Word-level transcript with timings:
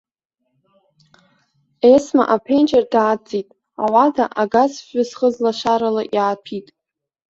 Есма 1.93 2.23
аԥенџьыр 2.35 2.85
даадҵит, 2.93 3.47
ауада 3.83 4.25
агазфҩы 4.41 5.03
зхыз 5.09 5.35
лашарала 5.43 6.03
иааҭәит. 6.15 6.67